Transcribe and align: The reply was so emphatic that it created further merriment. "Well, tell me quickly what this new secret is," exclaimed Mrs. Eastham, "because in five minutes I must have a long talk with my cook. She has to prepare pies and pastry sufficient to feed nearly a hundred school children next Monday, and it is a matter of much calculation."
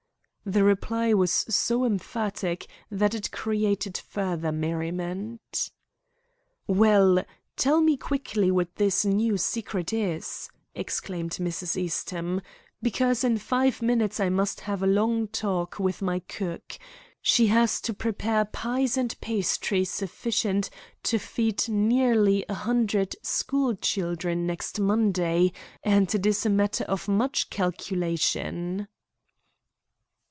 The 0.43 0.63
reply 0.63 1.13
was 1.13 1.31
so 1.31 1.85
emphatic 1.85 2.65
that 2.89 3.13
it 3.13 3.29
created 3.31 3.95
further 3.95 4.51
merriment. 4.51 5.69
"Well, 6.65 7.23
tell 7.55 7.79
me 7.79 7.95
quickly 7.95 8.49
what 8.49 8.75
this 8.77 9.05
new 9.05 9.37
secret 9.37 9.93
is," 9.93 10.49
exclaimed 10.73 11.33
Mrs. 11.39 11.77
Eastham, 11.77 12.41
"because 12.81 13.23
in 13.23 13.37
five 13.37 13.83
minutes 13.83 14.19
I 14.19 14.29
must 14.29 14.61
have 14.61 14.81
a 14.81 14.87
long 14.87 15.27
talk 15.27 15.77
with 15.77 16.01
my 16.01 16.17
cook. 16.21 16.79
She 17.21 17.47
has 17.47 17.79
to 17.81 17.93
prepare 17.93 18.43
pies 18.43 18.97
and 18.97 19.15
pastry 19.21 19.85
sufficient 19.85 20.71
to 21.03 21.19
feed 21.19 21.69
nearly 21.69 22.43
a 22.49 22.55
hundred 22.55 23.15
school 23.23 23.75
children 23.75 24.47
next 24.47 24.79
Monday, 24.79 25.53
and 25.83 26.13
it 26.13 26.25
is 26.25 26.47
a 26.47 26.49
matter 26.49 26.83
of 26.85 27.07
much 27.07 27.51
calculation." 27.51 28.87